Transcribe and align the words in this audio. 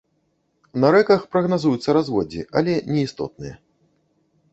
На 0.83 0.87
рэках 0.95 1.21
прагназуюцца 1.35 1.95
разводдзі, 1.97 2.41
але 2.61 2.73
неістотныя. 2.95 3.55